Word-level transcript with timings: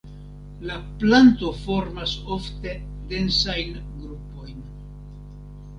La 0.69 0.77
planto 1.03 1.51
formas 1.65 2.15
ofte 2.37 2.75
densajn 3.13 3.79
grupojn. 4.01 4.67